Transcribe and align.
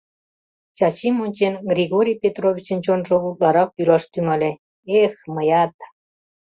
Чачим 0.77 1.15
ончен, 1.25 1.53
Григорий 1.73 2.19
Петровичын 2.23 2.79
чонжо 2.85 3.15
утларак 3.29 3.69
йӱлаш 3.77 4.03
тӱҥале: 4.13 4.51
«Эх, 5.01 5.13
мыят! 5.33 5.75